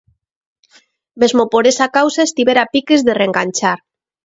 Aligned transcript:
Mesmo 1.21 1.43
por 1.51 1.63
esa 1.71 1.87
causa 1.97 2.27
estivera 2.29 2.61
a 2.63 2.71
piques 2.73 3.01
de 3.07 3.13
reenganchar. 3.19 3.79